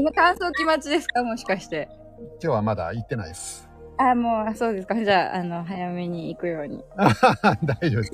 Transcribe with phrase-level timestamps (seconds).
[0.00, 1.22] 今乾燥機待ちですか？
[1.22, 1.86] もしかして。
[2.42, 3.68] 今日はまだ行ってないです。
[3.98, 4.94] あ、もう、そうですか。
[4.94, 6.82] じゃあ、あの、早めに行くように。
[6.96, 8.10] 大丈夫です。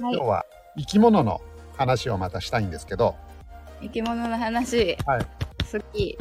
[0.02, 0.26] はい今日。
[0.26, 0.46] は
[0.78, 1.42] 生き物の
[1.76, 3.14] 話をまたしたいんですけど、
[3.82, 4.96] 生き物の話。
[5.04, 5.26] はい
[5.70, 6.16] 好き。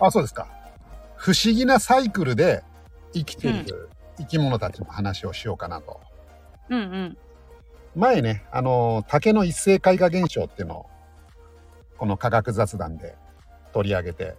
[0.00, 0.48] あ、そうですか。
[1.14, 2.64] 不思議なサイクルで
[3.12, 3.88] 生きている
[4.18, 6.00] 生き物たちの話をしようかなと。
[6.70, 7.18] うんうん。
[7.94, 10.86] 前ね、あの、竹の一斉開花現象っていうのを、
[11.98, 13.16] この科学雑談で
[13.72, 14.36] 取り上げて、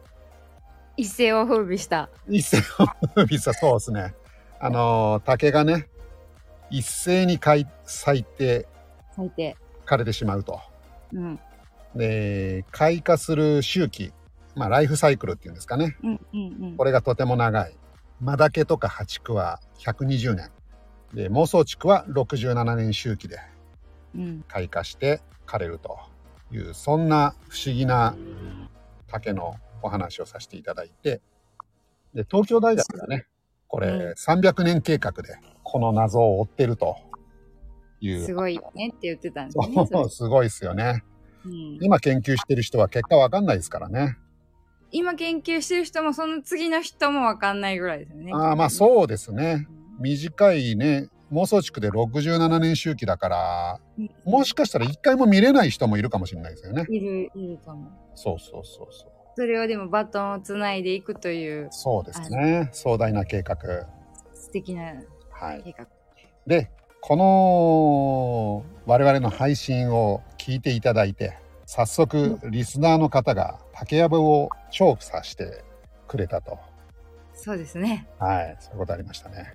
[0.96, 2.10] 一世を風靡した。
[2.28, 2.62] 一斉を
[3.16, 4.16] 風靡したそうですね。
[4.60, 5.88] あの、竹がね、
[6.70, 8.68] 一斉に開咲いて
[9.16, 9.56] 最低。
[9.86, 10.60] 枯れてしまうと。
[11.14, 11.40] うん。
[11.96, 14.12] で、開花する周期、
[14.56, 15.98] まあ、ライフサイクルっていうんですかね。
[16.04, 16.84] うんうんうんこ。
[16.84, 17.76] れがとても長い。
[18.20, 20.52] マダケとかハチクは120年。
[21.14, 23.40] で、妄想地区は67年周期で
[24.16, 24.44] うん。
[24.48, 25.98] 開花して枯れると
[26.52, 28.16] いう、そんな不思議な
[29.08, 31.22] 竹のお話をさせていただいて、
[32.14, 33.28] で、東京大学がね、
[33.68, 36.98] これうん300年計画でこの謎を追ってると
[38.00, 38.26] いう。
[38.26, 39.86] すごいよねって言ってたんですね。
[40.10, 41.04] すごいですよね。
[41.46, 44.18] うん、今研究してる人は結果わかんないですからね。
[44.92, 48.32] 今研究してる人もその次の人もわかんないぐらいですよね。
[48.34, 49.68] ああ、まあそうですね。
[50.00, 56.86] 短いね、妄想地区で67年周期だから、うんもしかしたら一回も見れない人もいるかもしれないですよね。
[56.90, 57.92] いる、いると思う。
[58.16, 59.12] そうそうそうそう。
[59.36, 62.70] それをでもバトンをつないでいくというそうですね。
[62.74, 63.56] 壮大な計画。
[64.34, 64.94] 素敵な
[65.30, 65.62] はい。
[65.64, 65.88] 計画。
[66.46, 75.64] で、この我々の配信を聞いていただいて、早速リスナーの方が竹やぶを調査して
[76.08, 76.58] くれたと。
[77.34, 78.08] そうですね。
[78.20, 78.58] はい。
[78.60, 79.54] そういうことありましたね。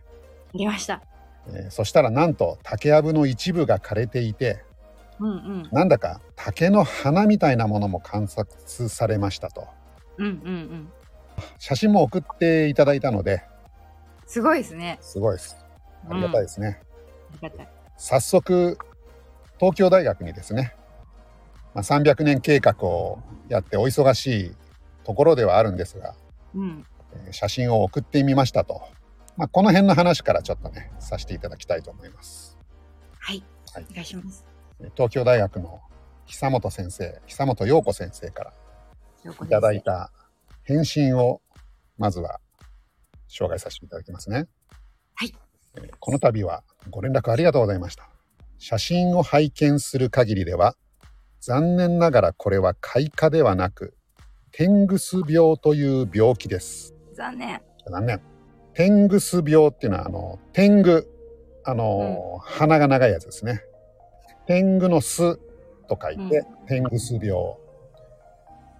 [0.54, 1.02] ありました。
[1.48, 4.64] えーそしたらなんと竹やぶの一部が枯れていて、
[5.18, 5.68] うんうん。
[5.72, 9.66] なんだか竹の花みたいなものも観察されましたと。
[10.18, 10.92] うんうんうん。
[11.58, 13.42] 写真も送っていただいたので、
[14.26, 14.98] すごいですね。
[15.00, 15.56] すごいです。
[16.08, 16.80] ありがたいですね。
[17.32, 17.68] ありがたい。
[17.96, 18.78] 早速、
[19.58, 20.74] 東京大学にですね、
[21.74, 23.18] まあ、300年計画を
[23.48, 24.52] やってお忙しい
[25.04, 26.14] ところではあるんですが、
[26.54, 26.86] うん。
[27.26, 28.82] えー写真を送ってみましたと。
[29.36, 32.58] まあ、この辺の話からちょっとね、させていただきたいと思います。
[33.18, 33.42] はい。
[33.72, 34.44] はいお願いします。
[34.80, 35.80] えー東京大学の
[36.26, 38.52] 久本先生、久本陽子先生から
[39.30, 40.10] いただいた
[40.64, 41.40] 返信を
[41.98, 42.40] まずは
[43.28, 44.46] 紹介させていただきますね。
[45.14, 45.34] はい
[45.76, 45.90] えー。
[45.98, 48.08] この度はご連絡ありがとうございました。
[48.58, 50.76] 写真を拝見する限りでは
[51.40, 53.94] 残念ながらこれは開花ではなく
[54.52, 56.94] 天狗ス病という病気です。
[57.14, 57.60] 残念。
[57.90, 58.31] 残念。
[58.74, 61.06] 天狗ス病っていうのはあの天狗
[61.64, 63.62] あの、鼻が長いやつですね。
[64.46, 65.36] 天狗の巣
[65.88, 67.32] と書いて、天狗巣病。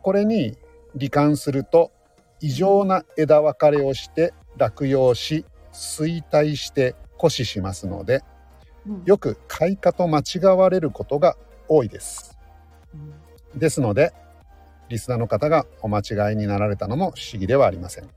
[0.03, 0.57] これに
[0.97, 1.93] 罹患すると
[2.41, 8.25] 異常な枝分かれをして落葉し衰退して枯死しますので
[8.85, 11.37] うんよく開花と間違われることが
[11.69, 12.37] 多いです。
[12.93, 13.15] うん
[13.59, 14.13] ですので
[14.89, 18.09] リスナーの方がお間違いになられたのも不思議ではありません。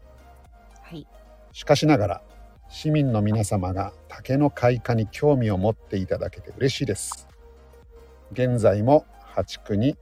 [0.81, 1.05] はい。
[1.55, 2.21] しかしながら
[2.67, 7.29] 市民の皆様が竹の開花に興味を持っていただけて嬉しいです。
[8.33, 9.95] 現在も八区に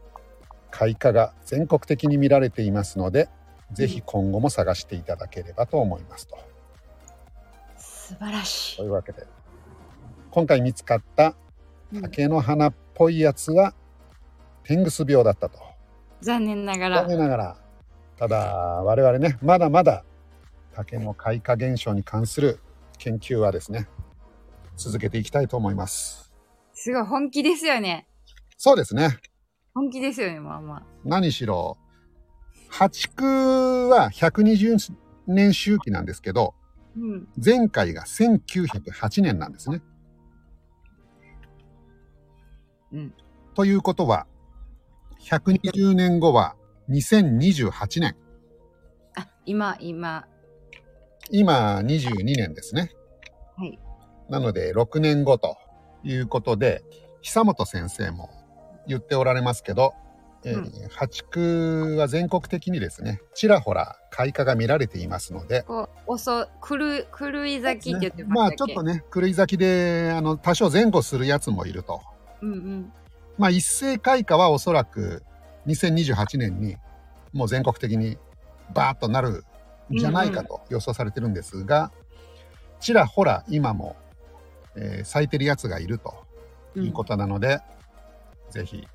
[0.72, 3.30] 開花が全国的に見られていますので
[3.72, 6.38] ぜひ今後も探していただければと思いますと、
[7.78, 8.78] 素晴らしい。
[8.78, 9.28] というわけで
[10.32, 11.36] 今回見つかった
[11.94, 12.02] うん。
[12.02, 13.76] 竹の花っぽいやつは
[14.64, 15.60] 天狗巣病だったと。
[16.20, 17.02] 残念ながら。
[17.02, 17.10] 残。
[17.10, 17.58] 念ながら。
[18.18, 18.38] ただ
[18.84, 20.04] 我々ねまだまだ
[20.74, 22.60] 竹の開花現象に関する
[22.98, 23.88] 研究はですね
[24.76, 26.34] 続けていきたいと思います
[26.74, 28.08] すごい本気ですよね。
[28.58, 29.20] そうですね
[29.74, 30.84] 本気ですよね、まあまあ。
[31.04, 31.78] 何しろ
[32.70, 34.94] 八区は120
[35.28, 36.56] 年周期なんですけど
[36.98, 37.28] うん。
[37.44, 39.82] 前回が1908年なんですね
[42.92, 43.14] うん。
[43.56, 44.28] ということは
[45.22, 46.56] 120年後は
[46.90, 48.16] 2028年
[49.16, 50.28] あ、今、今。
[51.36, 52.92] 今22年ですね
[53.58, 53.80] はい。
[54.30, 55.58] なので6年後と
[56.04, 56.84] いうことで
[57.24, 58.30] 久本先生も
[58.88, 59.94] 言っておられますけど、
[60.46, 68.74] えーうん八区は全国的にですねちらほら開花が見られていますのでこう、遅、くる、狂い咲きって言ってましたっけ？
[68.76, 72.02] まあちょっとね狂い咲きであの多少前後するやつもいると
[72.42, 72.94] うんうん。
[73.40, 75.24] まあ一斉開花はおそらく
[75.66, 76.76] 2028年に
[77.32, 78.18] もう全国的に
[78.76, 79.44] バーッとなるん
[79.92, 81.92] じゃないかと予想されてるんですが、
[82.80, 83.96] ちらほら今も、
[84.76, 86.26] えー咲いてるやつがいると
[86.76, 87.60] いうことなので、
[88.50, 88.88] ぜひ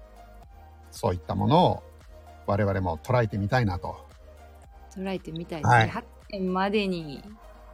[0.91, 1.83] そういったものを
[2.47, 3.97] 我々も捉えてみたいなと。
[4.97, 5.77] 捉えてみたいですね。
[5.77, 7.25] はい8年までに、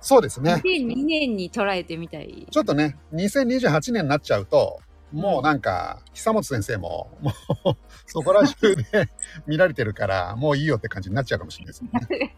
[0.01, 0.63] そうですね。
[0.65, 2.47] 2002年に捉えてみたい。
[2.51, 4.81] ちょっとね、2028年になっちゃうと、
[5.13, 8.85] もうなんか、久本先生も、もう、そこら中で
[9.47, 12.35] 見られてるから、もういいよって感じになっちゃうかもしれないですね。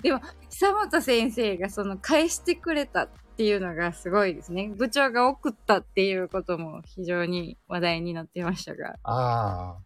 [0.00, 9.78] でも久本先生がその返してくれたっていうのがすごいですね部長が送ったっていうことも非常に話題になってましたがああ。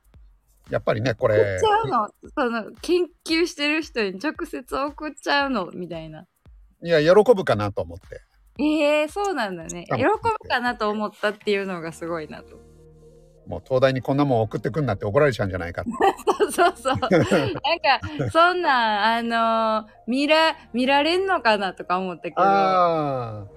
[0.68, 2.08] やっぱりね、こ送れっち、ゃうの？
[2.36, 5.70] その研究してる人に直接送っちゃうの？
[5.72, 6.26] みたいな
[6.82, 8.20] いや、喜ぶかなと思って。
[8.58, 9.86] えー、そうなんだね。
[9.88, 12.56] 多喜分ぶかなと思ったっていうのがすごいなと。
[13.46, 15.84] もう東大にこんなもん送ってくんなって怒られちゃうんじゃないか。
[16.50, 16.96] そうそうそう。
[16.96, 22.42] なんかそんなんあのー見ら見られんのかなとか思ったけど。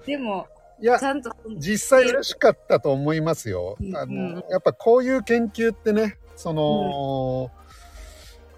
[0.06, 0.46] でも
[0.80, 3.76] いやち、ゃんと実際嬉しかったと思いますよ。
[3.80, 4.34] うんあうん。
[4.34, 7.50] のやっぱこういう研究ってね、その、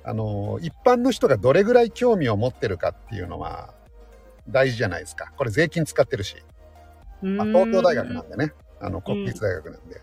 [0.05, 3.73] あの一般の人がどれぐらい興味を持ってるかっていうのは
[4.49, 5.33] 大事じゃないですか。
[5.37, 6.37] これ税金使ってるし、
[7.23, 10.01] まあ、東京大学なんでね、あの国立大学なんで。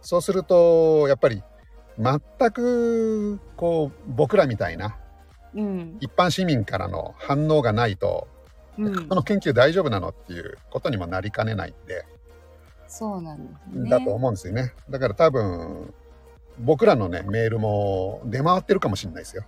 [0.00, 1.42] そうするとやっぱり
[1.98, 4.96] 全くこう僕らみたいな
[5.54, 8.28] うん一般市民からの反応がないと、
[8.78, 12.04] うんこの研究大丈夫なのっていうことにもなりかねないんで。
[12.88, 14.74] そうなんですねだと思うんですよね。
[14.90, 15.94] だから多分
[16.58, 19.44] 僕らのねメールも出回ってるかもしれないですよ。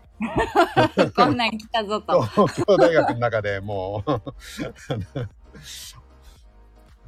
[1.16, 2.22] こんなん来たぞと。
[2.22, 4.10] 東京大学の中でもう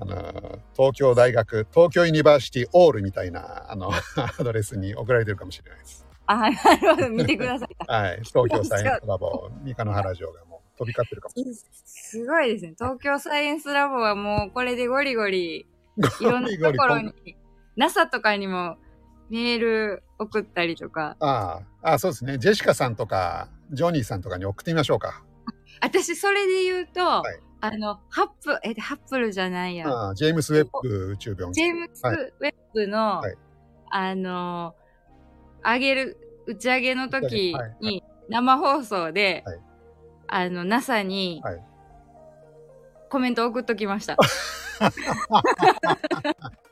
[0.00, 6.06] あの東京大学東京ユニバーシティオールみたいなあのアドレスに送られてるかもしれないです。
[6.26, 7.10] あ、なるほど。
[7.10, 7.68] 見てください。
[7.86, 11.44] はい、東京サイエンスラボ三日野原城がもう飛び交ってるかもし
[11.84, 12.74] すごいですね。
[12.78, 15.66] 東京サイエンスラボはもうこれでゴリゴリ、
[15.98, 16.12] れない。
[16.20, 17.36] いろんなところゴリゴリに、
[17.76, 18.78] NASA とかにも
[19.30, 21.16] メール送ったりとか。
[21.20, 22.38] あああそうですね。
[22.38, 25.22] ジェシカさんとかジョニーさんとかに送ってみましょうか。
[25.80, 27.02] 私、それで言うと、い
[27.62, 29.88] あの、ハップ、え、ハップルじゃないや。
[29.88, 31.52] ああジェームス・ウェッブ宇宙病院。
[31.52, 33.36] ジェームス・はいウェッブの、はい
[33.90, 34.74] あの、
[35.64, 36.16] 上げる、
[36.46, 39.58] 打ち上げの時はいに生放送で、はい
[40.28, 41.64] あの、NASA にはい
[43.10, 44.16] コメント送っときました。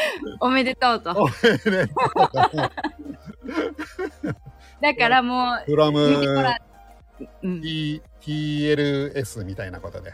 [0.40, 1.10] おめでとうと。
[1.10, 2.30] おめでとう
[4.80, 7.28] だからもう、フラムう。
[7.42, 10.12] うん、T- TLS みたいなことで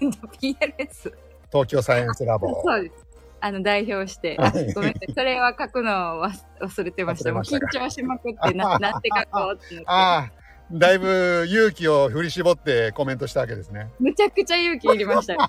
[0.00, 1.12] PLS。
[1.50, 3.06] 東京サイエンスラボそうです。
[3.40, 4.36] あの、代表して。
[4.74, 5.12] ごめんなさい。
[5.14, 7.32] それは書くのを忘忘れてました。
[7.32, 9.90] もう緊張しまくってな、 なんて書こうってなって。
[9.90, 13.90] ああだいぶ勇気を振り絞ってコメントしたわけですね。
[13.98, 15.40] むちゃくちゃ勇気いりましたよ。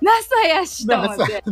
[0.00, 1.42] NASA やしと思って。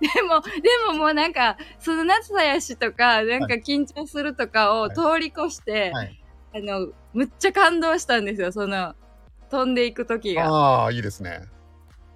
[0.00, 0.50] でも、で
[0.88, 6.18] ももうなんか、その NASA やしとか、なんか緊張するとかをはい通り越して、はい
[6.54, 8.94] あの、むっちゃ感動したんですよ、その、
[9.50, 10.48] 飛んでいく時が。
[10.48, 11.42] ああいいですね。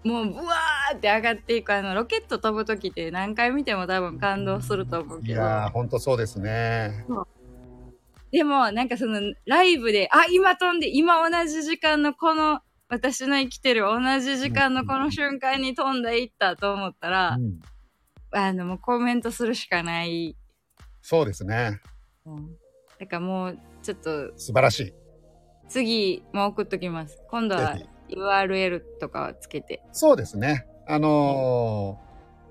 [0.07, 5.41] もう、ブワーって上がっていく、あの、ロケット飛ぶ時って何回見ても多分感動すると思ういけど。
[5.41, 7.05] やー本当そうですね。
[8.31, 17.61] でも、なんかその、ライブで、あ、今飛んで、今同じ時間のこの、私の生きてる同じ時間のこの瞬間に飛んでいったと思ったら、うん
[18.31, 20.37] あの、もうコメントするしかない。
[21.01, 21.81] そうですね。
[22.27, 22.57] うん。
[22.99, 24.95] だからもう、ちょっと、素晴らしい。
[25.69, 27.23] 次も送っときます。
[27.31, 27.77] 今度は
[28.09, 29.83] URL とかつけて。
[29.93, 30.67] そうですね。
[30.87, 32.07] あのー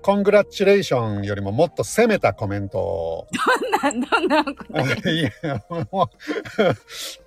[0.06, 3.26] コングラチュレーションよりももっと攻めたコメントを。
[3.82, 4.52] どんな、どんなこ
[5.02, 5.30] と いや
[5.90, 6.08] もう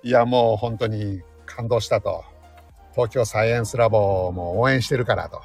[0.02, 2.24] いやもう本当に感動したと。
[2.92, 5.42] 東京サイエンスラボも応援してるからと。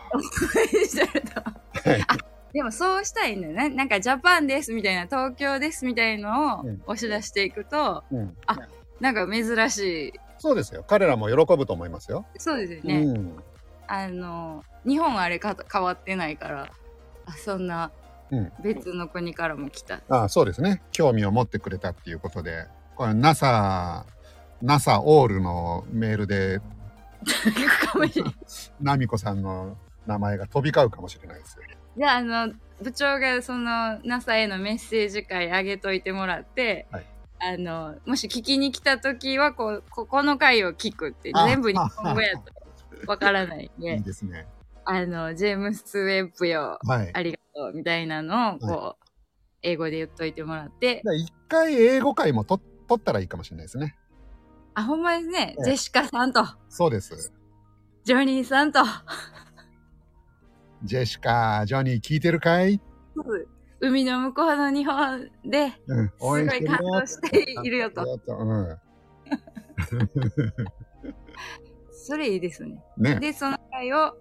[0.88, 1.42] してると。
[1.44, 2.18] あ、
[2.54, 3.68] でもそうしたいんだよね。
[3.68, 8.38] なんかジャパンですみたいな、東京ですみたいのをうん押し出していくと、うん、
[9.01, 10.13] なんか珍しい。
[10.38, 10.84] そうですよ。
[10.88, 12.25] 彼らも喜ぶと思いますよ。
[12.38, 13.04] そうですよね。
[13.04, 13.44] うん、
[13.88, 16.72] あの、日本はあれか変わってないから、
[17.25, 17.92] あそんな
[18.32, 20.01] うん別の国からも来た。
[20.10, 20.82] あそうですね。
[20.92, 24.06] 興味を持ってくれたっていうことで、これ NASA、
[24.62, 26.60] NASA オールのメールで、
[28.82, 31.63] ナミコさんの名前が飛び交うかもしれないですよ。
[31.98, 37.06] じゃあ、あの、部長がその NASA へのメッセージ会上げといてもらって、はい
[37.39, 42.44] あの、もし聞きに来た時は、こう、ここの回を聞くって、あ全部日本語やと
[43.08, 44.48] わからないんいいで、ですね。
[44.86, 47.12] あの、ジェームス・ウェッブよ、はい。
[47.13, 49.06] ありがとう、みたいなのを、こう、
[49.62, 53.96] 英語で言っといてもらって、で一回英語会もと取ったらいいかもしれないですね。
[54.75, 55.63] あ、ほんまですね、ええ。
[55.65, 57.34] ジェシカさんと、そうです。
[58.04, 58.80] ジョニーさんと、
[60.84, 62.80] ジェシカ、ジョニー聞いてるかい？
[63.79, 68.03] 海の向こうの日本で、うん、すごい感動しているよと。
[68.27, 68.79] うん、
[71.91, 72.84] それいいですね。
[72.98, 73.20] ね。
[73.20, 74.15] で、その回を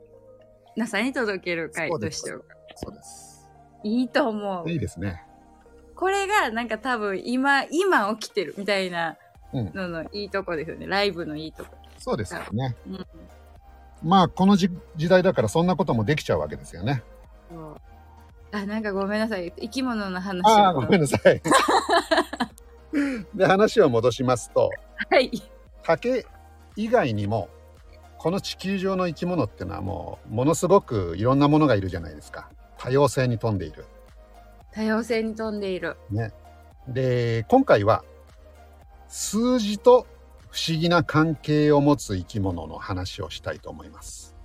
[0.76, 2.30] NASA に届ける回として。
[2.76, 3.48] そうです。
[3.84, 4.70] いいと思う。
[4.70, 5.24] いいですね。
[5.94, 9.16] これがなんか多分今、今起きてるみたいな
[9.52, 10.86] うんののいいとこですよね。
[10.86, 11.76] ライブのいいとこ。
[11.98, 12.76] そうですよね。
[12.88, 13.06] うん。
[14.02, 17.02] まあ、このじ時代だからそんなこともできちゃうわけですよね。
[18.54, 19.52] あ、なんかごめんなさい。
[19.58, 21.42] 生き物の話ああ、ごめんななさい。
[23.34, 24.70] で、話を戻しますと、
[25.10, 25.30] はい。
[25.82, 26.24] 竹
[26.76, 27.48] 以外にも、
[28.16, 32.48] この地球上の生き物っていうのはもう、ものすごくいろんなものがいるじゃないですか。
[32.78, 33.86] 多様性に富んでいる。
[34.70, 35.96] 多様性に富んでいる。
[36.10, 36.32] ね。
[36.86, 38.04] で、今回は、
[39.08, 40.06] 数字と
[40.50, 44.36] 不思議な関係を持つ生き物の話をしたいと思います。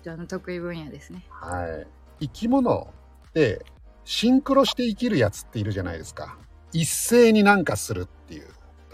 [0.00, 1.26] 人の得意分野ですね。
[1.28, 1.86] はい。
[2.20, 2.88] 生き物
[3.28, 3.64] って、
[4.04, 6.38] シンクロして生きるやつっているじゃないですか。
[6.72, 8.48] 一斉になんかするっていう。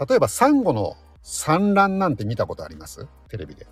[0.07, 3.07] 例えば、サンゴの産卵なんて見たことあります？
[3.29, 3.67] テレビで。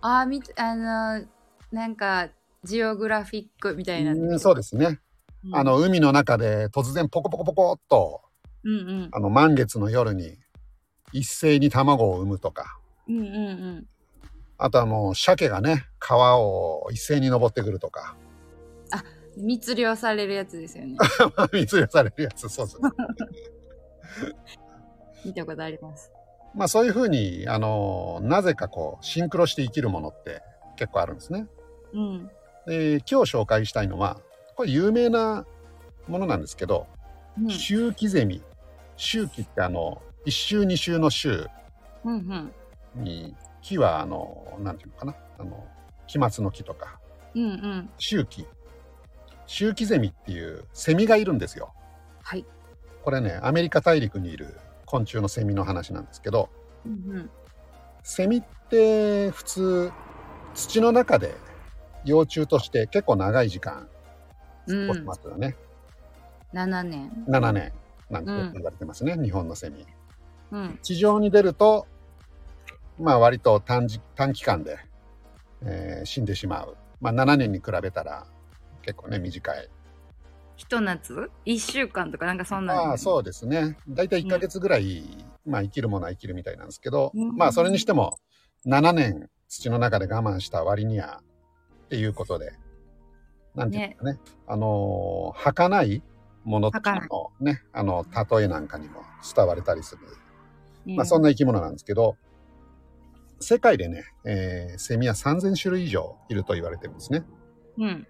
[0.00, 1.24] ああ、み、あの、
[1.72, 2.28] なんか、
[2.62, 4.12] ジオグラフィックみたいな。
[4.12, 5.00] うんそうですね。
[5.44, 8.20] うんあ、の、海の中で突然ポコポコポコっと、
[8.62, 9.08] うんうん。
[9.12, 10.38] あの、満月の夜に
[11.12, 12.78] 一斉に卵を産むとか。
[13.08, 13.28] うんうんう
[13.80, 13.86] ん。
[14.56, 18.16] あとはもう、鮭がね、川を一斉に登ってくるとか。
[19.36, 20.96] 密漁されるやつですよね。
[21.52, 22.80] 密漁されるやつ、そうそう。
[25.24, 26.10] 見たことあります。
[26.54, 30.42] まあそういうふうに、あの、なぜかこう、シンクロして生きるものって
[30.76, 31.46] 結構あるんですね。
[31.92, 32.30] うん。
[32.66, 34.20] で、今日紹介したいのは、
[34.54, 35.46] これ有名な
[36.06, 36.86] ものなんですけど、
[37.38, 37.50] うん。
[37.50, 38.42] 周期ゼミ。
[38.96, 41.48] 周期ってあの、一周二周の周
[42.04, 42.52] うん
[42.94, 43.04] うん。
[43.04, 45.16] に、木はあの、なんていうのかな？
[45.38, 45.66] あの、
[46.06, 47.00] 期末の木とか、
[47.34, 47.90] うんうん。
[47.98, 48.46] 周期。
[49.46, 51.74] 周期ゼミっていうセミがいるんですよ。
[52.22, 52.44] はい。
[53.02, 56.48] これね、アメリカ大陸にいる昆虫のセミの話なんですけど、
[56.86, 57.30] うんうん。
[58.02, 59.92] セミって普通
[60.54, 61.34] 土の中で
[62.04, 63.88] 幼虫として結構長い時間
[64.66, 65.56] 過ごしますよね、
[66.52, 67.24] 7年。
[67.28, 67.72] 7年
[68.10, 69.86] なんて言われてますね、日本のセミ
[70.52, 70.78] うん。
[70.82, 71.86] 地上に出ると
[72.98, 74.78] まあ割と短時短期間で、
[75.62, 78.26] えー死んでしまうまあ7年に比べたら
[78.84, 79.68] 結構ね短い。
[80.56, 83.76] ひと夏 ?1 週間とかなんかそんなん、まあそうですね。
[83.88, 85.04] 大体1ヶ月ぐらい、
[85.44, 87.36] まあ生きるものは生きるみたいなんですけど、うん。
[87.36, 88.18] まあそれにしても
[88.66, 91.22] 7年土の中で我慢した割には
[91.86, 92.52] っていうことで
[93.54, 96.02] なんていうんですかねあのー儚い
[96.44, 99.02] ものとかのねあの例えなんかにも
[99.34, 101.28] 伝われたりする、まあそんな。
[101.28, 102.16] な生き物なんですけど
[103.40, 107.24] 世界でね、えーセミは3000種類以上いると言われてるんですね。
[107.78, 108.06] うん。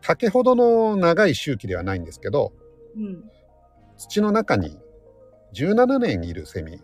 [0.00, 2.52] 竹ほどの長い周期ではないんですけど
[2.96, 3.24] うん。
[3.98, 4.78] 土の中に
[5.54, 6.80] 17年いるセミ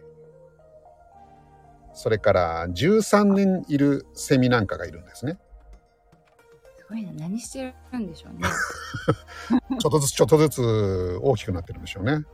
[1.95, 5.38] それから13年いるセミなんかがいるんですね
[6.78, 7.12] すごいな。
[7.12, 8.49] 何してるんでしょうね。
[9.78, 12.25] ちょっとずつちょっとずつ大きくなってるんでしょうね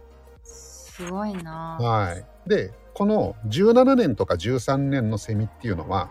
[0.43, 1.79] すごいな。
[1.81, 6.11] はいでこの17年とか13年のセミっていうのは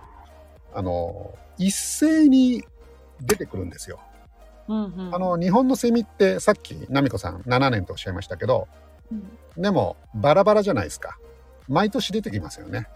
[0.73, 2.63] あの一斉に
[3.19, 3.99] 出てくるんですよ
[4.67, 5.15] うんうん。
[5.15, 8.67] あの日本のセミってさっき奈美子さん7年とおっしゃいましたけど
[9.11, 9.15] う
[9.59, 11.17] ん、でもバラバラじゃないですか
[11.67, 12.87] 毎年出てきますよね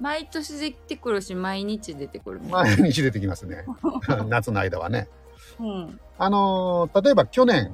[0.00, 2.48] 毎年出てくるし、毎日出てくるね。
[2.50, 3.64] 毎日出てきますね
[4.28, 5.08] 夏の間はね
[5.60, 6.00] うん。
[6.18, 7.72] あのー例えば去年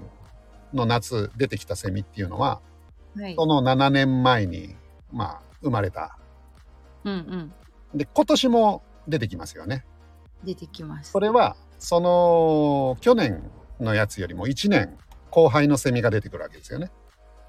[0.74, 2.60] の夏出てきたセミっていうのは
[3.16, 3.34] はい。
[3.34, 4.76] その7年前に
[5.10, 6.18] まあ生まれた
[7.04, 7.52] うんうん。
[7.94, 9.86] で今年も出てきますよね
[10.44, 11.12] 出てきます。
[11.12, 14.96] これはその去年のやつよりも1年
[15.30, 16.90] 後輩のセミが出てくるわけですよね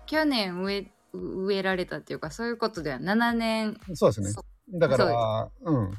[0.06, 3.80] 去年植え、植えられたっていうか、そういうことでは7年。
[3.94, 5.92] そうですねそだからうん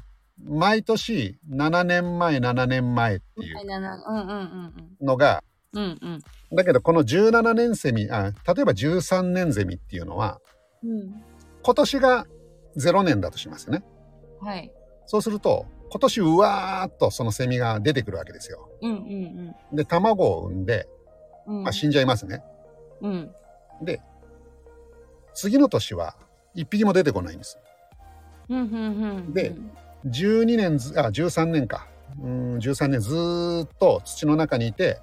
[0.43, 5.83] 毎年7年前7年前っていはいう7うんうんうんのがうん。
[5.83, 6.55] うんうん。
[6.55, 10.39] だけどこの17年セミあ例えば13年ゼミっていうのは
[10.83, 11.23] うん。
[11.63, 12.25] 今年が
[12.77, 13.83] 0年だとしますよね
[14.41, 14.71] はい。
[15.05, 20.87] そうすると今年うわーっとそのセミが出てくるわけですようんうんで卵を産んで、
[21.45, 21.57] うん。
[21.57, 22.41] うんまあ、死んじゃいますね
[23.01, 23.31] うん。
[23.81, 24.01] で
[25.33, 26.15] 次の年は
[26.55, 27.59] 1匹も出てこないんです
[28.47, 29.33] うんうんうん。
[29.33, 29.53] で
[30.07, 31.87] 12年ずあ13年か
[32.21, 34.99] うん13年ずーっと土の中にいて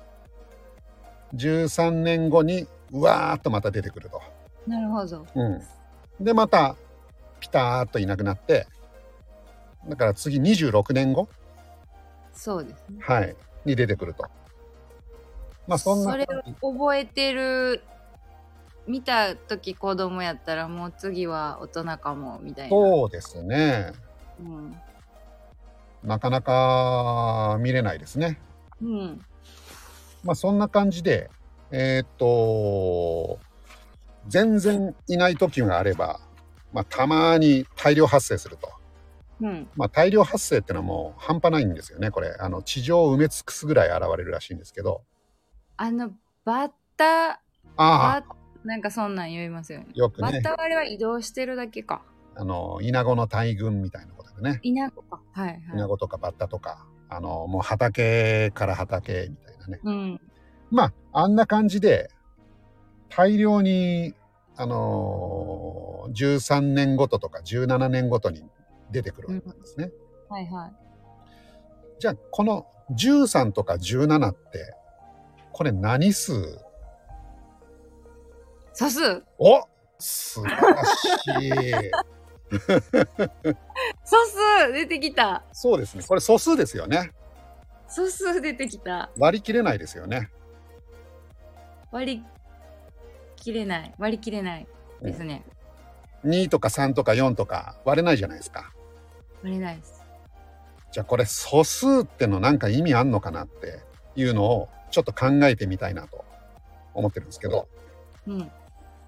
[1.34, 4.22] 13年後にうわーっとまた出てくると、
[4.66, 5.26] なるほど。
[5.34, 6.74] うん、でまた
[7.38, 8.66] ピターっといなくなって
[9.86, 11.28] だから次26年後、
[12.32, 12.98] そうですね。
[13.00, 14.24] はい、に出てくると
[15.66, 16.26] まあそんなそれ
[16.62, 17.82] を覚えてる
[18.86, 23.92] 見た時子供やったらもう次は大人かもみたいなそうですね。
[24.40, 24.76] うん
[26.04, 28.38] なかなか見れないですね。
[28.82, 29.20] うん
[30.24, 31.30] まあそんな感じで、
[31.70, 33.38] えーっと、
[34.26, 36.20] 全然いない時があれば、
[36.72, 38.77] まあたまに大量発生すると。
[39.40, 39.68] うん。
[39.76, 42.10] まあ大量発生ってのはもう半端ないんですよね。
[42.10, 45.02] これ、あの地上を埋め尽くすぐらい現れるらしいんですけど。
[45.76, 46.10] あの
[46.44, 47.40] バッタ
[47.76, 48.22] あ
[48.64, 49.86] なんかそんなん言いますよね。
[49.94, 50.32] よくね。
[50.32, 52.02] バッ、タはあれは移動してるだけか。
[52.34, 54.60] あの、イナゴの大群みたいなことでね。
[54.62, 55.20] イナゴか。
[55.32, 59.80] はいイナはいゴとかバッタとか、あの、もう畑から畑みたいなね。
[59.84, 60.20] うん。
[60.70, 62.10] まあ、あんな感じで、
[63.08, 64.14] 大量に、
[64.56, 65.78] あのー
[66.12, 68.42] 13年ごととか17年ごとに
[68.90, 69.90] 出てくるわけなんですね。
[70.28, 70.72] はいはい
[72.00, 74.74] じゃあ、この13とか17って、
[75.52, 76.32] これ何数？
[78.72, 79.60] 素数お
[79.98, 81.52] 素晴らしい。
[84.04, 86.04] 素数出てきたそうですね。
[86.06, 87.12] これ素数ですよね。
[87.88, 90.30] 素数出てきた割り切れないですよね。
[91.90, 92.24] 割り
[93.34, 94.68] 切れない割り切れない
[95.02, 95.44] ですね、
[96.24, 98.72] 2とか3とか4とか割れないじゃないですか。
[99.42, 100.02] 割れないです。
[100.90, 103.82] じゃあこれ素数ってのなんか意味あんのかなって
[104.16, 106.24] いうのをちょっと考えてみたいなと
[106.94, 107.68] 思ってるんですけど、
[108.26, 108.50] うん。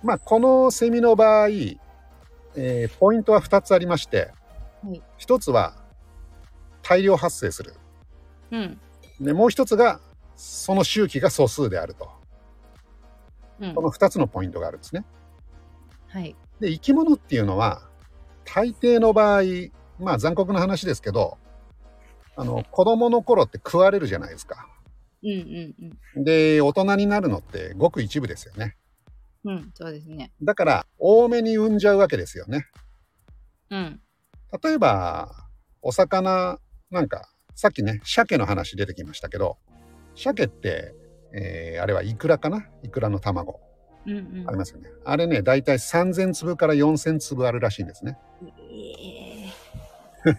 [0.02, 4.32] まあこのセミの場合、えーポイントは2つありまして、
[4.84, 5.02] はい。
[5.18, 5.74] 1つは
[6.82, 7.74] 大量発生する。
[8.50, 8.80] うん。
[9.20, 10.00] で、もう1つが
[10.36, 12.10] その周期が素数であると。
[13.60, 13.74] うん。
[13.74, 15.04] この2つのポイントがあるんですね。
[16.08, 16.34] はい。
[16.60, 17.82] で、生き物っていうのは
[18.44, 19.42] 大抵の場合、
[20.00, 21.38] まあ残酷な話ですけど、
[22.36, 24.66] あの子供の頃って食われるじゃないですか。
[25.22, 25.74] うんうん
[26.16, 28.76] うんで、大人になるのってごく一部ですよね。
[29.44, 32.66] うんそうですねだから、多めに産んじゃうわけですよね。
[33.70, 34.00] うん
[34.62, 35.30] 例えば、
[35.82, 36.58] お魚
[36.90, 39.58] なんか、さっきね、鮭の話出てきましたけど、
[40.16, 40.94] 鮭って、
[41.32, 42.66] えーあれはイクラかな？
[42.82, 43.60] イクラの卵
[44.06, 44.90] うんうんありますよね。
[45.04, 48.18] あれね、だいたい3000粒から4000粒あるらしいんですね。
[50.26, 50.32] え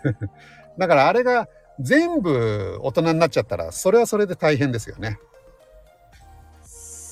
[0.78, 1.48] だからあれが
[1.80, 5.20] 全部大人になっちゃったら、それはそれで大変ですよね。
[5.20, 5.32] ー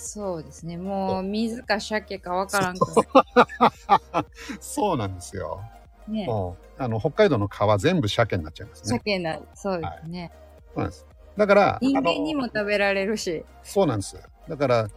[0.10, 2.86] そうですねもう水か鮭かわからんか
[4.60, 5.62] そうなんですよ。
[6.08, 8.97] らねもうあの北海道の川全部鮭になっちゃいますね。
[8.97, 10.32] 鮭なそうですね、
[10.73, 11.05] そうなんです。
[11.38, 14.17] だから、人間にも食べられるしそうなんです。
[14.47, 14.89] だから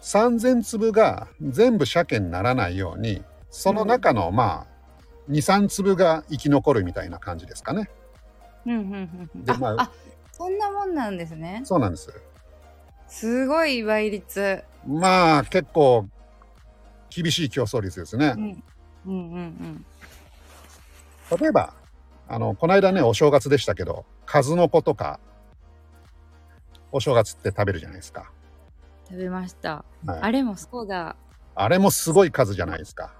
[0.00, 4.69] 3000粒が全部鮭にならないようにその中の、まあ
[5.28, 7.90] 23粒が生き残るみたいな感じですかね。
[8.66, 9.90] うんうんうんでまああ
[10.32, 12.12] そんなもんなんですねそうなんです。
[13.08, 16.08] すごい倍率まあ結構
[17.10, 18.40] 厳しい競争率ですねう。
[18.40, 18.62] ん
[19.06, 19.86] うんうん
[21.38, 21.74] 例えば
[22.28, 25.20] あのこの間ねお正月でしたけど数の子とか
[26.92, 28.30] お正月って食べるじゃないですか。
[29.08, 31.16] 食べました、はいあれもそうだ
[31.56, 33.12] あれもすごい数じゃないですか。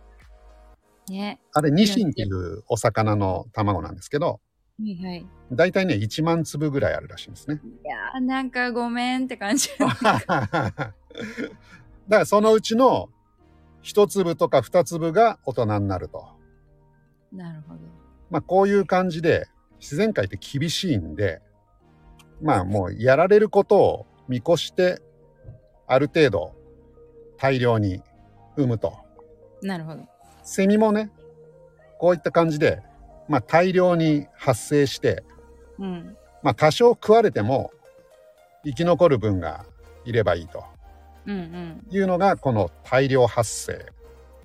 [1.11, 4.39] ねあれニシンっていうお魚の卵なんですけどは
[4.87, 7.61] いはいだいたいね1万粒ぐらいあるらしいんですね。
[7.85, 10.95] いやーなんかごめんって感じだか
[12.09, 13.11] らそのうちの
[13.83, 16.29] 一粒とか二粒が大人になると。
[17.33, 17.81] なるほど
[18.31, 19.49] まあこういう感じで
[19.81, 21.43] 自然界って厳しいんで、
[22.41, 25.03] まあもうやられることを見越して
[25.87, 26.55] ある程度
[27.39, 28.03] 大量に
[28.57, 28.95] 産むと。
[29.63, 30.03] なるほど
[30.43, 31.11] セミもね、
[31.99, 32.83] こういった感じで、
[33.29, 35.23] まあ大量に発生して、
[35.79, 36.17] うん。
[36.43, 37.71] まあ多少食われても
[38.65, 39.65] 生き残る分が
[40.05, 40.65] いればいいと。
[41.27, 41.87] うんうん。
[41.91, 43.87] いうのがこの大量発生。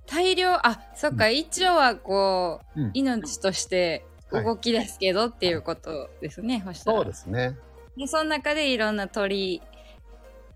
[0.06, 0.54] 大量？
[0.54, 2.92] あそっか、一応はこう、うん。
[2.94, 6.98] 命として動き出すけどっていうことですね、そしたら。
[6.98, 7.58] そうですね。
[7.98, 9.62] でその中でいろんな鳥。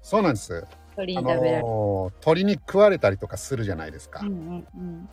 [0.01, 0.65] そうなんです。
[0.67, 4.19] あ鳥に食べられる、のー鳥に食われたりとかするじゃないですか。
[4.21, 5.09] うんうんうん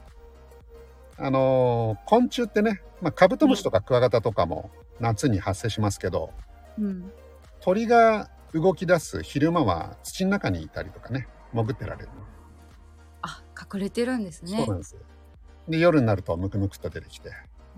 [1.19, 6.31] あのー昆虫ってね、まあ、カブトムシとかクワガタとかも夏に発生しますけど、
[6.79, 7.11] うん。
[7.61, 12.09] 鳥が動き出す昼間は土の中にいたりとかね潜ってられる、
[13.23, 14.59] あ隠れてるんですね。
[14.59, 14.97] そうなんです
[15.69, 17.31] で夜になるとムクムクっと出てきて、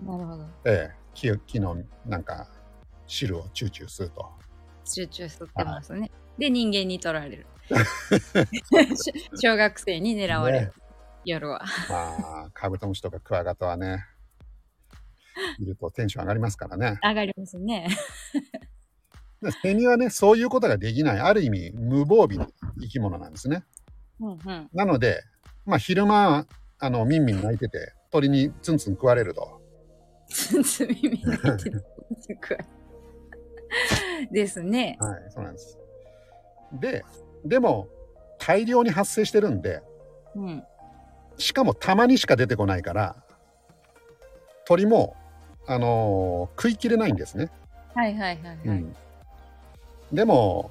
[0.02, 0.44] なるほど。
[0.64, 2.48] ええ、木木のなんか
[3.06, 4.28] 汁をチューチュー吸うと。
[4.84, 7.46] 集中吸ってますね、で人間に取られる。
[8.96, 10.72] し 小学生に狙われる、ね
[11.28, 14.04] 夜はまあカブトムシとかクワガタはね
[15.58, 17.88] いるとテンション上がりますからね上がりますね
[19.42, 23.64] でセミはね、そういうことができない、ある意味無防備な生き物なんですね。
[24.20, 24.68] うんうん。
[24.72, 25.22] なので、
[25.64, 26.46] まあ昼間、
[26.80, 29.60] あの、ミンミン鳴いてて、鳥にツンツン食われると。
[30.28, 31.84] つんつん耳に入ってる。
[34.32, 34.96] ですね。
[35.00, 35.78] はい、そうなんです。
[36.72, 37.04] で、
[37.44, 37.88] でも、
[38.38, 39.82] 大量に発生してるんで、
[40.34, 40.64] うん。
[41.38, 43.16] しかもたまにしか出てこないから、
[44.66, 45.16] 鳥も、
[45.66, 47.50] あのー食いきれないんですね。
[47.94, 48.58] はいはいはいはい。
[48.64, 48.96] うん
[50.12, 50.70] でも、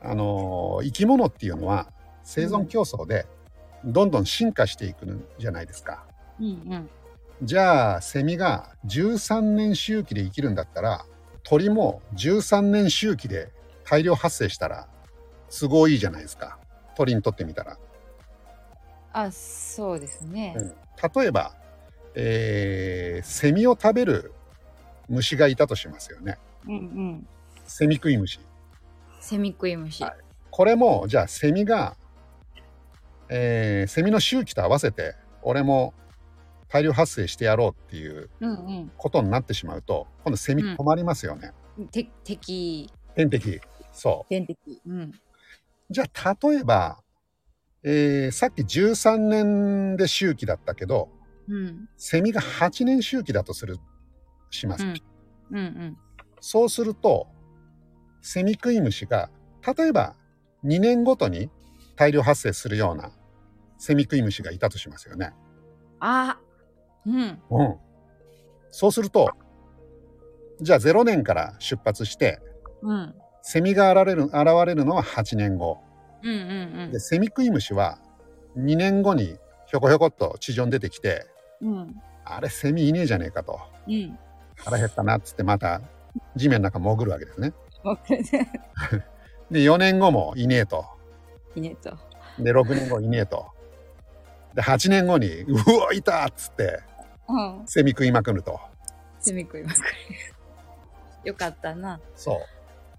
[0.00, 1.88] あのー生き物っていうのは
[2.22, 3.26] 生存競争で
[3.84, 6.04] どんどん進化していくんじゃないですか。
[6.40, 6.90] うんうん。
[7.42, 11.04] じゃあセミが13年周期で生きるんだったら
[11.42, 13.50] 鳥も13年周期で
[13.84, 14.86] 大量発生したら
[15.50, 16.58] 都合いいじゃないですか
[16.96, 17.76] 鳥にとってみたら。
[19.14, 20.54] あ、そうですね。
[20.56, 20.74] うん
[21.16, 21.54] 例えば、
[22.14, 24.32] えーセミを食べる
[25.08, 26.38] 虫がいたとしますよね。
[26.66, 27.26] うんうん。
[27.66, 28.38] セミ食い虫。
[29.20, 30.02] セミ食い虫。
[30.04, 30.14] はい
[30.50, 31.96] これもじゃあセミが、
[33.28, 35.94] えーセミの周期と合わせて俺も
[36.68, 41.52] 大量発生してやろうっていううんことになってしまうと今度セミうん困りますよね。
[41.78, 41.88] うん。
[41.88, 43.60] て敵、天敵。
[43.92, 44.28] そう。
[44.28, 44.80] 天敵。
[44.86, 45.12] うん。
[45.90, 46.98] じゃあ例えば、
[47.84, 51.10] えーさっき13年で周期だったけど
[51.48, 51.88] うん。
[51.96, 53.78] セミが8年周期だとする
[54.50, 54.84] します。
[54.84, 54.94] うん。
[55.50, 55.96] うんうん。
[56.40, 57.26] そうすると
[58.22, 59.30] セミ食い虫が
[59.76, 60.16] 例えば
[60.64, 61.50] 2年ごとに
[61.96, 63.10] 大量発生するような
[63.78, 65.32] セミ食い虫がいたとしますよね。
[66.00, 66.38] あ
[67.06, 67.42] うん。
[67.50, 67.76] うん、
[68.70, 69.30] そうすると
[70.62, 72.40] じゃあ0年から出発して
[72.82, 73.14] うん。
[73.42, 74.34] セミが現れる現
[74.66, 75.78] れるのは8年後
[76.24, 77.98] うんうんでセミ食い虫は
[78.56, 81.26] 2年後にひょこひょこっと地上に出てきて
[81.60, 81.72] うん。
[81.72, 82.02] うん。
[82.24, 84.18] あれセミいねえじゃねえかとうん。
[84.56, 85.80] 腹減ったなっつってまた
[86.36, 87.52] 地面の中潜るわけですね。
[89.50, 90.86] で4年後もいねえと。
[91.54, 91.98] いねと。
[92.38, 93.46] で6年後いねえと。
[94.54, 96.80] で8年後に「うわいた!」っつって
[97.28, 97.62] うん。
[97.66, 98.58] セミ食いまくると。
[99.20, 99.84] セミ食いまくる。
[101.24, 102.00] よかったな。
[102.14, 102.40] そ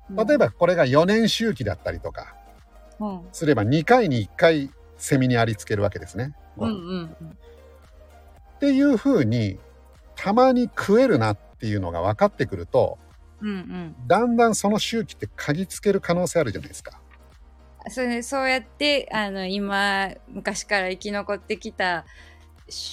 [0.09, 2.44] う例えばこれが4年周期だったりとかうん。
[3.31, 6.36] すれば2回に1回セミにありつけるわけですね。
[6.58, 7.15] うんうん
[8.55, 9.60] っていうふうに
[10.15, 12.97] たまに食えるなっていうのが分かってくると
[13.41, 13.49] うん。
[13.49, 13.95] うんうん。
[14.08, 17.01] だんだんその周期って嗅ぎつける可能性あるじゃないですか。
[17.89, 22.05] それそうやってあの今昔から生き残ってきた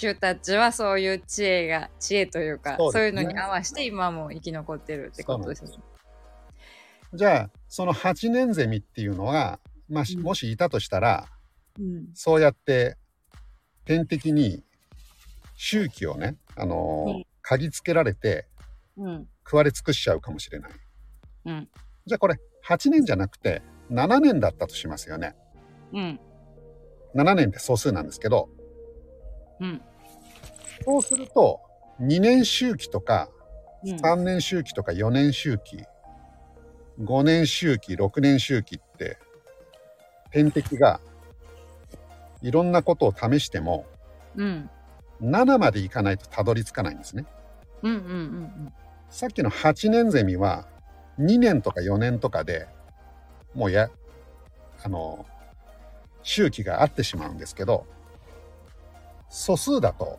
[0.01, 5.71] 種たちはそういう知恵が知恵というかそうういうのに合わせて今も生き残ってるってことですね。
[7.15, 9.59] じゃあその8年ゼミっていうのは、
[9.93, 10.23] まあしうん。
[10.23, 11.27] もしいたとしたら
[11.79, 12.07] うん。
[12.15, 12.97] そうやって
[13.85, 14.65] 天敵に
[15.55, 17.25] 周期をね、あのーうん。
[17.45, 18.47] 嗅ぎつけられて
[18.97, 19.29] うん。
[19.45, 20.73] 食われ尽くしちゃうかもしれない。
[21.47, 21.69] うん。
[22.07, 25.35] じゃあこれ8年じゃなくて7年だったとしますよね。
[25.93, 26.21] うん。
[27.15, 28.49] 7年って素数なんですけど
[29.61, 29.83] うん。
[30.85, 31.61] そうすると
[32.01, 33.29] 2年周期とか
[33.85, 33.97] うん。
[33.97, 35.83] 3年周期とか4年周期
[37.01, 39.19] 5年周期6年周期って
[40.33, 41.01] 天敵が
[42.41, 43.87] いろんなことを試しても
[44.37, 44.71] うん
[45.23, 47.27] 7までいかないとたどり着かないんですね。
[47.83, 48.73] うんうんうん
[49.09, 50.67] さっきの8年ゼミは
[51.19, 52.67] 2年とか4年とかで
[53.55, 53.91] もうや
[54.83, 55.27] あの
[56.23, 57.87] 周期が合ってしまうんですけど
[59.29, 60.19] 素数だと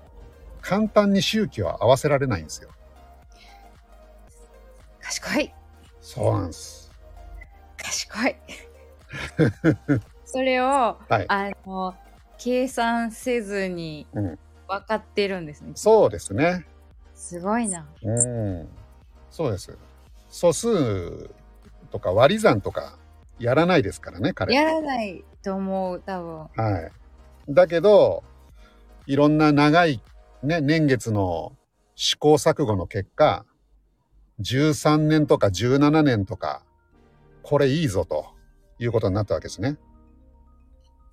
[0.61, 2.69] 簡単に周期を合わせられないんですよ。
[5.01, 5.53] 賢い
[6.01, 6.91] そうなんです。
[7.77, 8.35] 賢い
[10.25, 11.25] それをはい。
[11.27, 11.95] あの
[12.37, 15.71] 計算せずにうん分かってるんですね。
[15.75, 16.65] そうですね。
[17.13, 17.85] すごいな。
[18.01, 18.67] うん。
[19.29, 19.77] そうです。
[20.29, 21.29] 素数
[21.91, 22.97] とか割り算とか
[23.39, 24.55] やらないですからね、彼。
[24.55, 26.39] やらないと思う多分。
[26.55, 26.91] はい。
[27.49, 28.23] だけど、
[29.05, 30.01] いろんな長い、
[30.41, 31.53] ね、年月の
[31.95, 33.45] 試行錯誤の結果、
[34.41, 36.63] 13年とか17年とか、
[37.43, 38.32] これいいぞと
[38.79, 39.77] いうことになったわけですね。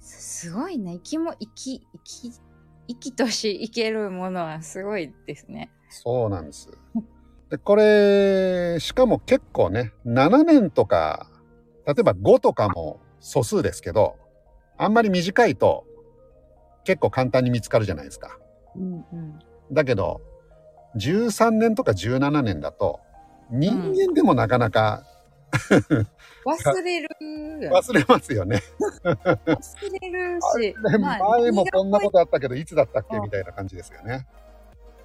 [0.01, 2.33] すすごいな生きも生き生き
[2.89, 5.71] 生きとし生けるものはすごいですね。
[5.91, 6.71] そうなんです。
[7.51, 11.29] で、これ、しかも結構ね、7年とか、
[11.87, 14.17] 例えば5とかも素数ですけど、
[14.79, 15.85] あんまり短いと
[16.85, 18.39] 結構簡単に見つかるじゃないですか。
[18.77, 19.39] うんうん。
[19.73, 20.21] だけど、
[20.97, 23.01] 13年とか17年だと、
[23.51, 25.05] 人間でもなかなか
[26.47, 27.09] 忘れる。
[27.71, 28.63] 忘れますよね。
[29.05, 30.75] 忘れるし。
[30.91, 34.27] でまあ前もこんなことあったけど、いつだったっけみたいな感じですよね。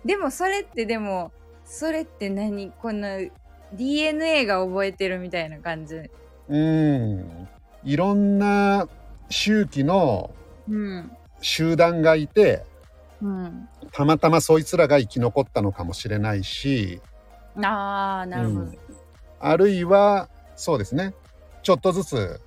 [0.05, 1.31] でもそれってでも
[1.65, 2.71] それって何？
[2.71, 3.29] この
[3.73, 6.01] DNA が覚えてるみたいな感じ。
[6.47, 7.47] うん。
[7.83, 8.87] いろんな
[9.29, 10.31] 周期の
[10.69, 11.11] うん。
[11.41, 12.65] 集団がいて、
[13.21, 13.69] うん。
[13.91, 17.01] たまたまそいつらが生き残ったのかもしれないし、
[17.61, 18.59] ああ、なるほど。
[18.61, 18.77] うん
[19.37, 21.13] あるいは、そうですね。
[21.63, 22.41] ちょっとずつ、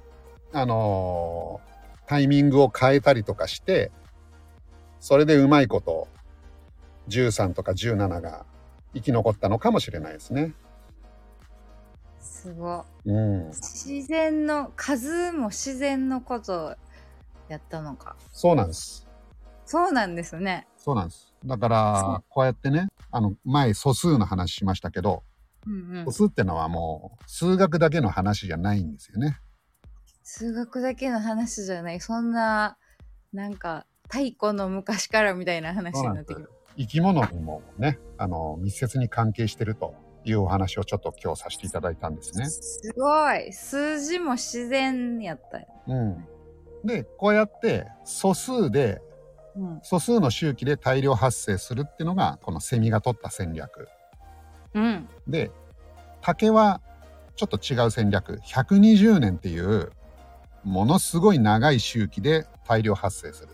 [0.53, 1.69] あのー
[2.09, 3.93] タイミングを変えたりとかして、
[4.99, 6.09] それでうまいこと、
[7.09, 8.47] 13とか17が
[8.95, 10.55] 生き残ったのかもしれないですね。
[12.19, 13.47] すごうんい。。
[13.49, 16.77] 自然の、数も自然のこと
[17.51, 18.17] やったのか。
[18.33, 19.07] そうなんです。
[19.67, 20.67] そうなんですね。
[20.79, 21.35] そうなんです。
[21.45, 25.25] だから、こうやってね、あの、前素数の話しましたけど、
[25.69, 26.13] うんうん素。
[26.13, 29.39] 数ってのはもう、数学だけの話じゃないんですよね。
[30.23, 32.01] 数学だけの話じゃない。
[32.01, 32.77] そんな、
[33.33, 36.51] なんか、太古の昔からみたいな話になってくる。
[36.77, 42.47] 生き物にもね、あの、密接に関係してるというお話をちょっと今日させていただいたんですね。
[42.49, 43.53] すごい。
[43.53, 45.67] 数字も自然やったよ。
[45.89, 46.27] うん。
[46.85, 49.01] で、こうやって素数で、
[49.57, 49.81] うん。
[49.83, 53.89] 素数の周期で大量発生するっていうのが、このセミが取った戦略。
[54.75, 55.09] うん。
[55.29, 55.51] で、
[56.21, 56.81] 竹は
[57.37, 58.41] ちょっと違う戦略。
[58.45, 59.93] 120年っていう、
[60.65, 63.49] ものすごい長い周期で大量発生する。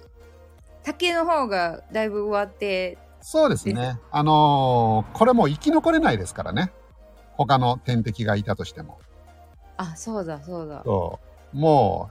[0.83, 2.99] 竹の方がだいぶ上手。
[3.21, 3.99] そうですね。
[4.11, 6.73] あのーこれもう生き残れないですからね。
[7.37, 8.99] 他の天敵がいたとしても。
[9.77, 10.83] あ、そうだ、そうだ。
[10.85, 11.21] そ
[11.53, 12.11] うも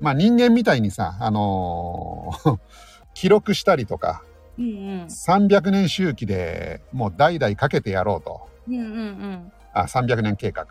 [0.00, 2.58] う、まあ人間みたいにさ、あのー
[3.14, 4.22] 記録したりとか、
[4.58, 5.04] うんうん。
[5.04, 8.48] 300年周期でもう代々かけてやろうと。
[8.68, 9.52] うんうんうん。
[9.72, 10.66] あ、300年計画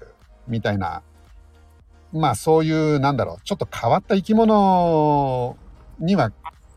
[0.47, 1.01] みたいな。
[2.11, 5.57] まあそういう、なんだろう、ちょっと変わった生き物
[5.99, 6.31] には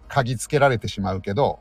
[0.09, 1.61] 嗅ぎつけられてしまうけど、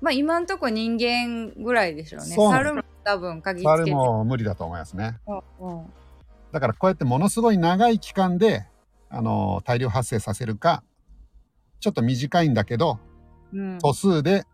[0.00, 2.36] まあ今んとこ人間ぐらいでしょうね。
[2.36, 3.96] 猿も多分鍵つあれけて。
[3.96, 5.18] も無理だと思いますね。
[5.26, 5.86] うんうん
[6.52, 8.64] だからこうやってものすごい長い期間で、
[9.08, 10.84] あのー大量発生させるか、
[11.80, 13.00] ちょっと短いんだけど、
[13.52, 13.80] うん。
[13.80, 14.44] 素数で、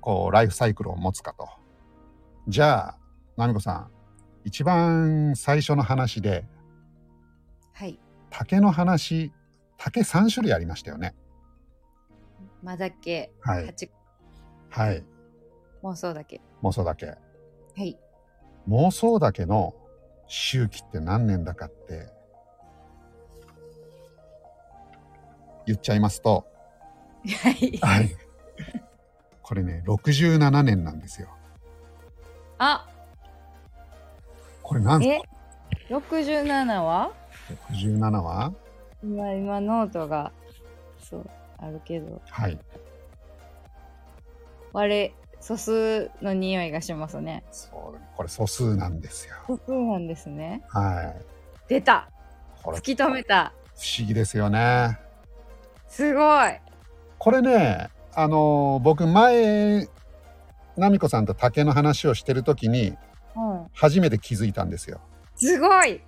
[0.00, 1.46] こう、ライフサイクルを持つかと。
[2.48, 2.98] じゃあ、
[3.36, 3.90] ナミコさん、
[4.44, 6.46] 一番最初の話で、
[7.74, 7.98] はい。
[8.30, 9.32] 竹の話、
[9.76, 11.14] 竹3種類ありましたよね。
[12.62, 13.66] まだけ、はい。
[13.66, 13.90] 八
[14.70, 15.04] はい。
[15.82, 16.40] 妄想だけ？
[16.62, 17.06] 妄想だけ。
[17.06, 17.16] は
[17.76, 17.98] い。
[18.68, 19.74] 妄想だけの
[20.26, 22.08] 周期って何年だかって、
[25.66, 26.46] 言っちゃいますと、
[27.42, 27.78] はい。
[27.82, 28.16] はい。
[29.42, 31.28] これね、67年なんですよ。
[32.58, 32.88] あ、
[34.66, 35.20] これ何すえ
[35.90, 37.10] ?67 は？
[37.10, 37.14] か
[37.70, 38.52] ?67 は？
[39.04, 40.32] 今、今ノートが、
[40.98, 42.58] そう、あるけど、はい。
[44.72, 47.44] 我、素数の匂いがしますね。
[47.52, 49.36] そう、これ素数なんですよ。
[49.46, 50.64] 素数なんですね。
[50.66, 51.24] はい。
[51.68, 52.10] 出た
[52.64, 54.98] これ突き止めた不思議ですよね。
[55.86, 56.58] すごい
[57.18, 59.88] これね、あのー僕前、
[60.76, 62.98] ナミコさんと竹の話をしてる時にうん。
[63.72, 65.00] 初めて気づいたんですよ。
[65.34, 66.00] すごい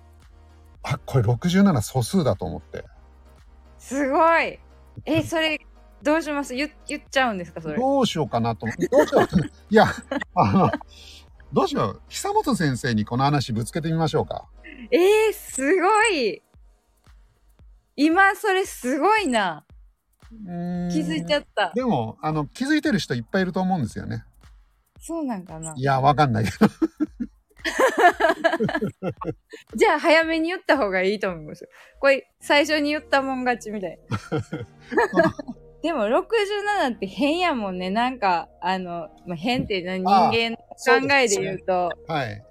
[0.83, 2.83] あ、これ67素数だと思って。
[3.77, 4.59] すごい
[5.05, 5.59] え、それ、
[6.01, 6.53] どうします？
[6.55, 7.61] 言言っちゃうんですか？
[7.61, 7.77] それ。
[7.77, 8.87] どうしようかなと思って。
[8.87, 9.27] どうしよう？
[9.69, 9.85] いや、
[10.35, 10.71] あの、
[11.53, 12.01] どうしよう？
[12.09, 14.47] 久本先生にこの話ぶつけてみましょうか。
[14.91, 16.41] えー、すごい
[17.95, 19.65] 今、それすごいな。
[20.31, 20.35] 気
[21.01, 21.71] づいちゃっった。
[21.75, 24.23] でも、あの、気づいてる人いっぱいいると思うんですよね。
[25.01, 26.67] そうなんかないや、わかんないけど。
[29.75, 31.69] じゃあ、早めに言った方がいいと思いますよ。
[31.99, 34.19] これ、最初に言ったもん勝ちみたいな。
[35.81, 37.89] でも、67って変やもんね。
[37.89, 42.43] なんか、あの、まあ、変ってな人あ間の考えで言うと、はい。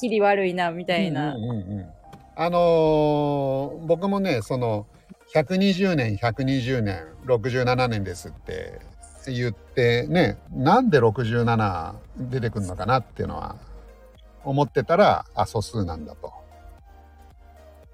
[0.00, 1.34] キリ悪いな、みたいな。
[1.34, 1.90] うんうんうんうん
[2.36, 4.86] あのー僕もねその
[5.34, 8.80] 120年120年67年ですって
[9.26, 11.94] 言ってねなんで67
[12.30, 13.56] 出てくるのかなっていうのは
[14.44, 16.32] 思ってたらあ素数なんだと。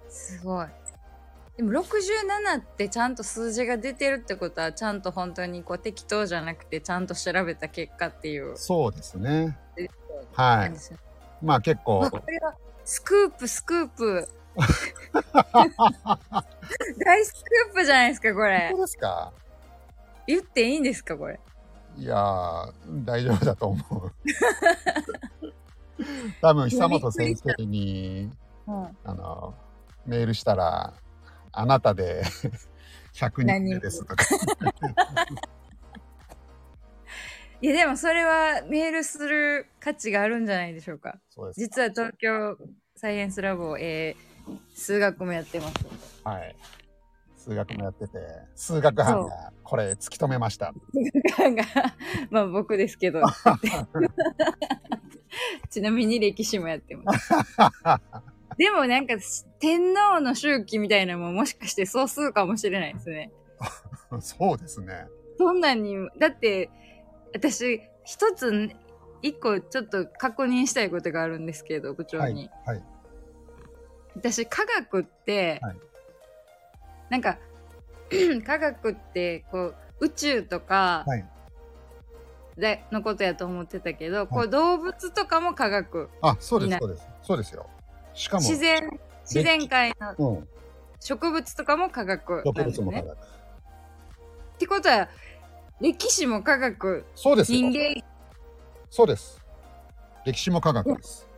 [0.09, 0.66] すごい。
[1.56, 9.59] でも67ってちゃんと数字が出てるってことはちゃんと本当にこう適当じゃなくてちゃんと調べた結果っていうそうですね。
[10.35, 10.72] はい。
[11.42, 12.54] まあ結構わこれは
[12.85, 14.28] スクープスクープ
[16.98, 19.32] 大スクープじゃないですかこれそうですか？
[20.26, 21.40] 言っていいんですかこれ？
[21.96, 22.72] いやー
[23.04, 24.12] 大丈夫だと思う。
[26.40, 28.30] 多分久本先生に
[28.66, 29.54] うんあの
[30.06, 30.94] メールしたら
[31.52, 32.22] 「あなたで
[33.14, 34.24] 100人目です」とか
[37.62, 41.18] いやでもそれはメールする価値があるんじゃないでしょうか。
[41.30, 41.52] そう。
[41.54, 42.59] 実は東京
[42.96, 45.74] サイエンスラボ、えー、数学もやってます。
[46.22, 46.54] はい。
[47.46, 48.18] 数学もやってて、
[48.56, 50.74] 数学班がこれ突き止めました。
[51.38, 51.64] が
[52.28, 53.22] まあ僕ですけど。
[55.70, 57.30] ちなみに歴史もやってます。
[58.59, 59.14] でもなんか
[59.61, 63.30] 天皇の周期みたいなのももしかして総数かもしれないですね。
[64.18, 65.06] そうですね。
[65.38, 66.68] そんなんに、だって
[67.32, 68.70] 私一つ
[69.22, 72.50] 一個ちょっと確認したいことがあるんですけど、部長に。
[72.64, 72.82] はい。
[74.16, 75.76] 私科学って、はい
[77.11, 77.38] なんか
[78.47, 81.25] 科学ってこう宇宙とかはい
[82.57, 87.09] でのことやと思ってたけど、こう動物とかも科学あ、そうです、そうです。
[87.23, 87.66] そうですよ。
[88.14, 88.88] しかも、自然
[89.25, 90.49] 自然界のうん。
[90.99, 92.87] 植物とかも科学植なんですね。
[92.87, 93.19] 物も科学。
[93.19, 93.19] っ
[94.59, 95.09] てことは
[95.81, 97.73] 歴史も科学そうですよ人。
[97.75, 98.03] 間
[98.90, 99.38] そうです。
[100.25, 101.29] 歴史も科学です。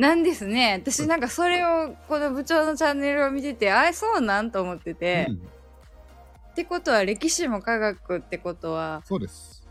[0.00, 5.50] なんですね私なんかそれを この部長のチャンネルを見ててあれそうなんと思ってて、うん
[6.50, 9.66] ってことは歴史も科学ってことはそうです。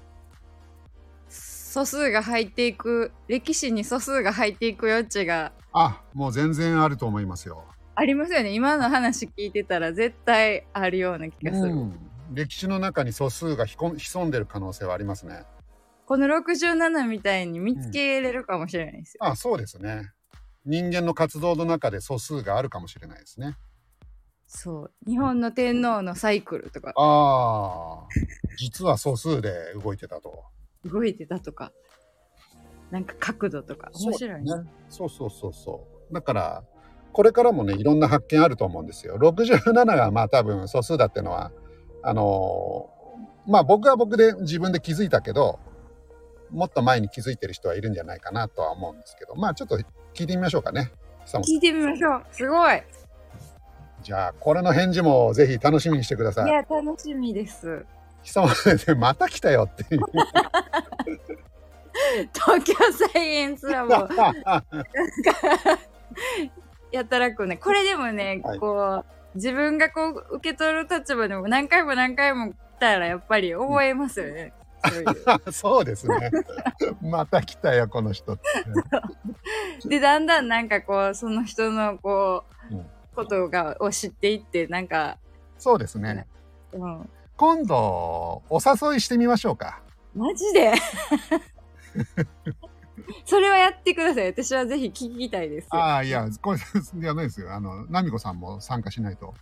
[1.27, 7.65] 素数が入っていく歴史に素数が入っていく余地があ、もう全然あると思いますよ。
[7.95, 11.93] ありますよね今の話聞いてたら絶対あるような気がする、うん。
[12.33, 15.43] 歴史の中に素数がひこ潜んでる可能性はありますね。
[16.05, 20.11] この67みたいに見つけれるかもしれないですよ、あ、そうですね。
[20.65, 23.57] 人間の活動の中で素数があるかもしれないですね。
[24.47, 28.07] そう日本の天皇のサイクルとかああ、
[28.57, 29.51] 実は素数で
[29.83, 30.43] 動いてたと。
[30.85, 31.71] 動いてたとか
[32.89, 34.71] なんか角度とか面白いねそうね。
[34.89, 36.13] そうそうそうそう。
[36.13, 36.63] だから、
[37.13, 39.17] これからもね、いろんな発見あると思うんですよ。
[39.19, 41.51] 67がまあ多分素数だってのは、
[42.03, 42.99] あのー
[43.51, 45.59] まあ僕は僕で自分で気づいたけど、
[46.51, 49.77] もっと前に気づいてる人はいるんじゃないかなとは思うんですけど、まあちょっと
[50.13, 50.91] 聞いてみましょうかね。
[51.25, 52.23] 聞いてみましょう。
[52.31, 52.81] すごい。
[54.01, 56.49] じゃあ、これの返事もぜひ楽しみにしてください。
[56.49, 57.85] いや楽しみです。
[58.23, 60.01] 久本先生、また来たよっていう。
[62.33, 62.73] 東京
[63.13, 63.93] サイエンスラボ。
[66.91, 68.59] やたらくねこれでもね、はい。
[68.59, 74.53] こう自分がこう受け取る立場でも何回も何回も来たらやっぱり覚えますよね、
[75.51, 76.31] そうですね。
[77.01, 78.43] また来たよ、この人って。
[79.87, 82.85] でだんだんなんかこうその人のこう、うん
[83.19, 85.17] ことがを知っていってなんか、
[85.57, 86.25] そうですね。
[86.71, 89.81] うん、今度、お誘いしてみましょうか。
[90.15, 90.73] マジで？
[93.25, 97.53] それはやってください私はぜひ聞きたいですああ、いや、これ、いや、ないですよ。
[97.53, 99.33] あの、ナミコさんも参加しないと。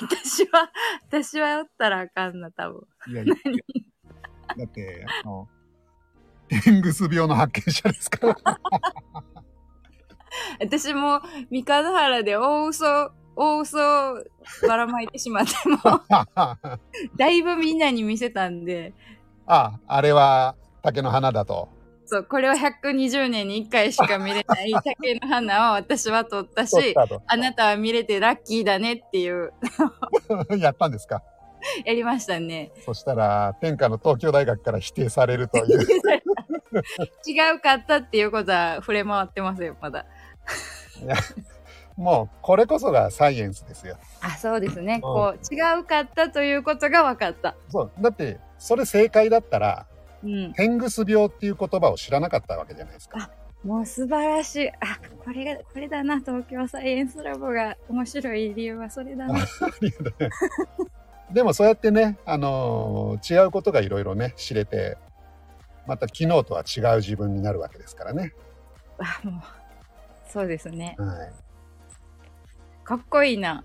[0.00, 0.70] 私は
[1.08, 3.34] 私はおったらあかんな多分いやいや。
[4.48, 5.48] だって、あの、
[6.48, 8.36] 天狗ス病の発見者ですから。
[10.60, 12.86] 私も三日野原で大嘘
[13.36, 13.78] 大嘘
[14.66, 15.78] ばらまいてしまっても
[16.34, 16.56] あ
[17.16, 18.94] だいぶみんなに見せたんで
[19.46, 21.68] あ、あれは竹の花だと。
[22.06, 27.22] そうこれは120年に1回しか見れない 竹の花を私は撮ったしたと。
[27.26, 29.52] あなたは見れてラッキーだねっていう
[30.58, 31.22] やったんですか？
[31.84, 35.80] やりましたねそしたら、天下の東京大学から否定されるという。
[37.26, 40.06] 違うかったっていうことは触れ回ってますよまだ
[41.02, 41.14] いや
[41.96, 43.98] もう、これこそがサイエンスですよ。
[44.22, 47.92] あそうですねこう違うかったということが分かったそう。
[48.00, 49.86] だって、それ正解だったら、
[50.24, 53.30] うん天狗ス病っていう言葉を知らなかったわけじゃないですか。
[53.64, 59.34] もう素晴らしいあこれがこれだな東京サイエンスラボが面白い理由はそれだな
[61.32, 64.98] でもそうやってね、あのー違うことがいろいろね、知れて、
[65.86, 68.34] また昨日とは違う自分になるわけですからね。
[68.98, 69.42] あもう
[70.28, 71.32] そうですねはい。
[72.84, 73.64] かっこいいな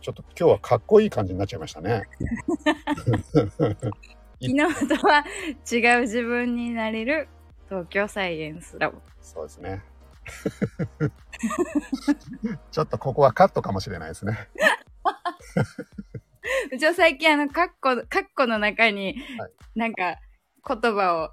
[0.00, 2.02] ちょっと今日はかっこいい感じになっちゃいましたね。
[3.36, 3.90] 昨
[4.40, 4.56] 日
[4.88, 5.24] とは
[5.70, 7.28] 違う自分になれる
[7.68, 9.82] 東京サイエンスラボそうですね。
[12.70, 14.48] ちょっとここはカットかもしれないですね。
[16.72, 19.50] うちは最近あのカッコカッコの中にはい。
[19.74, 20.16] なんか
[20.66, 21.30] 言葉を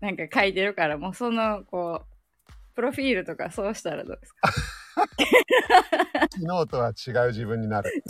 [0.00, 2.02] なんか書いてるからもうそのこ
[2.48, 4.52] うプロフィールとかそうしたらどうですか？
[6.32, 8.02] 昨日とは違う自分になる。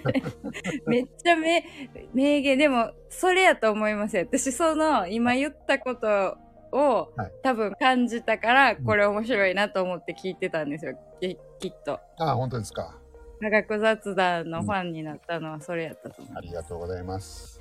[0.86, 1.64] めっちゃ名
[2.12, 2.58] 名言。
[2.58, 4.24] でもそれやと思いますよ。
[4.24, 6.36] 私その今言ったこと
[6.72, 7.32] を、はい。
[7.42, 10.98] 多分感じたからんこれ面白いなと思って聞いてたんですよ。
[11.20, 12.00] ききっと。
[12.18, 12.98] ああ、本当ですか。
[13.42, 17.58] 科学雑談のファンになったのはそれやったと思う、ありがとうございます。
[17.58, 17.60] す。